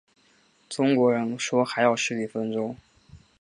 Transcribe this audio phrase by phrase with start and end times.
[0.67, 2.75] 中国人说还要十几分钟